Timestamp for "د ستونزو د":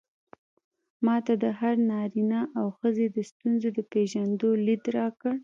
3.15-3.79